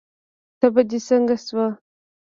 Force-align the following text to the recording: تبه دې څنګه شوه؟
تبه 0.59 0.81
دې 0.89 0.99
څنګه 1.07 1.35
شوه؟ 1.45 1.67